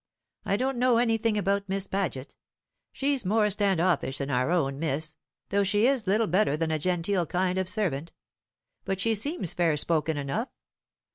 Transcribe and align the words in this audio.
I 0.45 0.57
don't 0.57 0.79
know 0.79 0.97
anything 0.97 1.37
about 1.37 1.69
Miss 1.69 1.85
Paget. 1.85 2.33
She's 2.91 3.23
more 3.23 3.51
stand 3.51 3.79
offish 3.79 4.17
than 4.17 4.31
our 4.31 4.49
own 4.49 4.79
Miss, 4.79 5.13
though 5.49 5.63
she 5.63 5.85
is 5.85 6.07
little 6.07 6.25
better 6.25 6.57
than 6.57 6.71
a 6.71 6.79
genteel 6.79 7.27
kind 7.27 7.59
of 7.59 7.69
servant; 7.69 8.11
but 8.83 8.99
she 8.99 9.13
seems 9.13 9.53
fair 9.53 9.77
spoken 9.77 10.17
enough. 10.17 10.49